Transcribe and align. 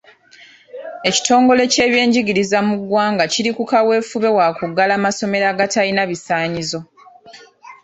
Ekitongole 1.09 1.63
ky’ebyenjigiriza 1.73 2.57
mu 2.67 2.75
ggwanga 2.79 3.23
kiri 3.33 3.51
ku 3.57 3.63
kaweefube 3.71 4.29
wa 4.37 4.47
kuggala 4.57 4.93
masomero 5.05 5.45
agatalina 5.53 6.01
bisaanyizo. 6.11 6.79